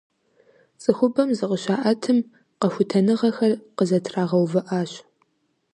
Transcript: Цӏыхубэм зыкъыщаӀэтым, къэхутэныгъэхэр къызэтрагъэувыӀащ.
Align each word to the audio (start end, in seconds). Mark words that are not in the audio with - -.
Цӏыхубэм 0.81 1.29
зыкъыщаӀэтым, 1.37 2.19
къэхутэныгъэхэр 2.59 3.53
къызэтрагъэувыӀащ. 3.77 4.91